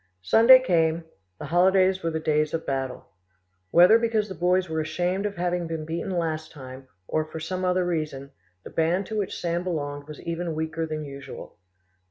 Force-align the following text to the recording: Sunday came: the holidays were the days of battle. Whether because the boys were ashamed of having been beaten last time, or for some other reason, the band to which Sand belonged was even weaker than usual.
Sunday 0.23 0.57
came: 0.63 1.03
the 1.37 1.45
holidays 1.45 2.01
were 2.01 2.09
the 2.09 2.19
days 2.19 2.55
of 2.55 2.65
battle. 2.65 3.09
Whether 3.69 3.99
because 3.99 4.29
the 4.29 4.33
boys 4.33 4.67
were 4.67 4.79
ashamed 4.79 5.27
of 5.27 5.35
having 5.35 5.67
been 5.67 5.85
beaten 5.85 6.09
last 6.09 6.51
time, 6.51 6.87
or 7.07 7.23
for 7.23 7.39
some 7.39 7.63
other 7.63 7.85
reason, 7.85 8.31
the 8.63 8.71
band 8.71 9.05
to 9.05 9.17
which 9.19 9.39
Sand 9.39 9.63
belonged 9.63 10.07
was 10.07 10.19
even 10.21 10.55
weaker 10.55 10.87
than 10.87 11.05
usual. 11.05 11.59